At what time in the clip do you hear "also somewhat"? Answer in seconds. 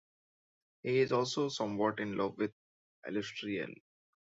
1.11-1.99